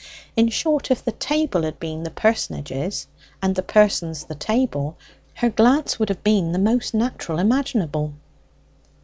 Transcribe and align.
In 0.35 0.49
short, 0.49 0.89
if 0.89 1.05
the 1.05 1.11
table 1.11 1.61
had 1.61 1.79
been 1.79 2.01
the 2.01 2.09
personages, 2.09 3.05
and 3.39 3.53
the 3.53 3.61
persons 3.61 4.23
the 4.23 4.33
table, 4.33 4.97
her 5.35 5.49
glance 5.51 5.99
would 5.99 6.09
have 6.09 6.23
been 6.23 6.53
the 6.53 6.57
most 6.57 6.95
natural 6.95 7.37
imaginable. 7.37 8.11